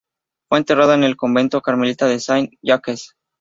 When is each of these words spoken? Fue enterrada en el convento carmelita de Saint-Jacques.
Fue 0.49 0.57
enterrada 0.57 0.95
en 0.95 1.03
el 1.03 1.15
convento 1.15 1.61
carmelita 1.61 2.07
de 2.07 2.19
Saint-Jacques. 2.19 3.13